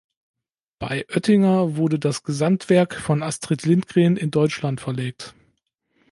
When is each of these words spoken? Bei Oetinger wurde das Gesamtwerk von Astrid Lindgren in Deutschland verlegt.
Bei 0.79 1.05
Oetinger 1.11 1.77
wurde 1.77 1.99
das 1.99 2.23
Gesamtwerk 2.23 2.95
von 2.95 3.21
Astrid 3.21 3.67
Lindgren 3.67 4.17
in 4.17 4.31
Deutschland 4.31 4.81
verlegt. 4.81 5.35